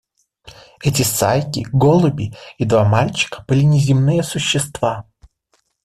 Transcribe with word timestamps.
Эти 0.81 1.03
сайки, 1.03 1.67
голуби 1.71 2.33
и 2.57 2.65
два 2.65 2.83
мальчика 2.83 3.45
были 3.47 3.61
неземные 3.63 4.23
существа. 4.23 5.05